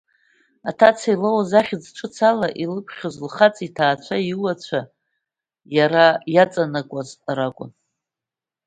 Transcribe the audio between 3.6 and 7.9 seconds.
иҭаацәа, иуацәа иара иҵанакуаз ракәын.